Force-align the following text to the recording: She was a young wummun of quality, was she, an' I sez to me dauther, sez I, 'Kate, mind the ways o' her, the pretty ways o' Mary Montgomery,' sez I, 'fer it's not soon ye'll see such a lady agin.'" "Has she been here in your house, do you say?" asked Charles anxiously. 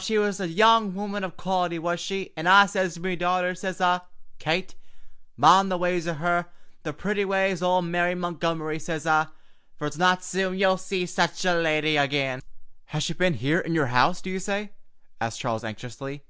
She 0.00 0.16
was 0.16 0.40
a 0.40 0.48
young 0.48 0.94
wummun 0.94 1.22
of 1.24 1.36
quality, 1.36 1.78
was 1.78 2.00
she, 2.00 2.32
an' 2.38 2.46
I 2.46 2.64
sez 2.64 2.94
to 2.94 3.00
me 3.00 3.16
dauther, 3.18 3.54
sez 3.54 3.82
I, 3.82 4.00
'Kate, 4.38 4.74
mind 5.36 5.70
the 5.70 5.76
ways 5.76 6.08
o' 6.08 6.14
her, 6.14 6.46
the 6.84 6.94
pretty 6.94 7.26
ways 7.26 7.62
o' 7.62 7.82
Mary 7.82 8.14
Montgomery,' 8.14 8.78
sez 8.78 9.06
I, 9.06 9.26
'fer 9.76 9.84
it's 9.88 9.98
not 9.98 10.24
soon 10.24 10.58
ye'll 10.58 10.78
see 10.78 11.04
such 11.04 11.44
a 11.44 11.52
lady 11.52 11.98
agin.'" 11.98 12.40
"Has 12.86 13.02
she 13.04 13.12
been 13.12 13.34
here 13.34 13.58
in 13.58 13.74
your 13.74 13.88
house, 13.88 14.22
do 14.22 14.30
you 14.30 14.38
say?" 14.38 14.70
asked 15.20 15.40
Charles 15.40 15.64
anxiously. 15.64 16.22